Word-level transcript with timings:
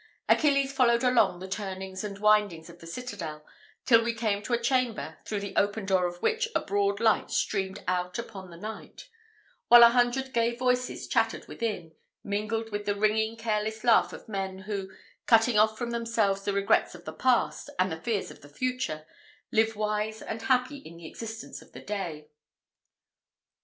Achilles 0.27 0.73
followed 0.73 1.03
along 1.03 1.37
the 1.41 1.47
turnings 1.47 2.03
and 2.03 2.17
windings 2.17 2.71
of 2.71 2.79
the 2.79 2.87
citadel, 2.87 3.45
till 3.85 4.03
we 4.03 4.15
came 4.15 4.41
to 4.41 4.53
a 4.53 4.59
chamber, 4.59 5.19
through 5.25 5.41
the 5.41 5.55
open 5.55 5.85
door 5.85 6.07
of 6.07 6.23
which 6.23 6.47
a 6.55 6.59
broad 6.59 6.99
light 6.99 7.29
streamed 7.29 7.83
out 7.87 8.17
upon 8.17 8.49
the 8.49 8.57
night, 8.57 9.09
while 9.67 9.83
a 9.83 9.89
hundred 9.91 10.33
gay 10.33 10.55
voices 10.55 11.07
chattered 11.07 11.47
within, 11.47 11.91
mingled 12.23 12.71
with 12.71 12.87
the 12.87 12.95
ringing, 12.95 13.37
careless 13.37 13.83
laugh 13.83 14.11
of 14.11 14.27
men 14.27 14.57
who, 14.61 14.89
cutting 15.27 15.59
off 15.59 15.77
from 15.77 15.91
themselves 15.91 16.41
the 16.45 16.51
regrets 16.53 16.95
of 16.95 17.05
the 17.05 17.13
past, 17.13 17.69
and 17.77 17.91
the 17.91 18.01
fears 18.01 18.31
of 18.31 18.41
the 18.41 18.49
future, 18.49 19.05
live 19.51 19.75
wise 19.75 20.23
and 20.23 20.41
happy 20.41 20.77
in 20.77 20.97
the 20.97 21.05
existence 21.05 21.61
of 21.61 21.73
the 21.73 21.79
day. 21.79 22.27